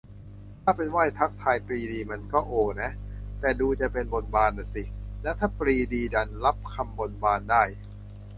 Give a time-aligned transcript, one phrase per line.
[0.63, 2.91] ถ้าเป็นไหว้ทักทายปรีดีมันก็โอนะ
[3.39, 4.83] แต่ดูจะเป็นบนบานน่ะสิ
[5.23, 7.63] แล้วถ้าปรีดีดันรับคำบนบานได้